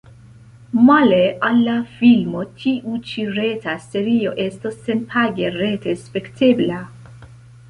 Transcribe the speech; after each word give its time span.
Male 0.85 1.19
al 1.49 1.59
la 1.67 1.75
filmo 1.99 2.41
tiu 2.63 2.93
ĉi 3.11 3.27
reta 3.35 3.77
serio 3.85 4.33
estos 4.47 4.81
senpage 4.89 5.53
rete 5.61 5.95
spektebla. 6.07 6.81